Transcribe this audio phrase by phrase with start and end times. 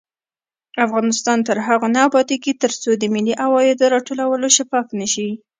[0.85, 5.29] افغانستان تر هغو نه ابادیږي، ترڅو د ملي عوایدو راټولول شفاف نشي.